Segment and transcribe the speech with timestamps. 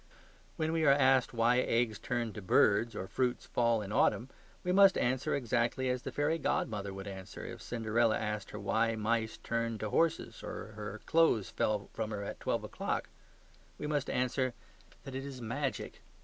[0.55, 4.29] When we are asked why eggs turn to birds or fruits fall in autumn,
[4.63, 8.95] we must answer exactly as the fairy godmother would answer if Cinderella asked her why
[8.95, 13.09] mice turned to horses or her clothes fell from her at twelve o'clock.
[13.77, 14.55] We must answer
[15.03, 16.01] that it is MAGIC.